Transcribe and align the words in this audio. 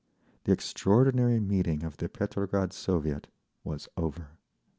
The 0.45 0.51
extraordinary 0.51 1.39
meeting 1.39 1.83
of 1.83 1.97
the 1.97 2.09
Petrograd 2.09 2.73
Soviet 2.73 3.27
was 3.63 3.87
over. 3.95 4.29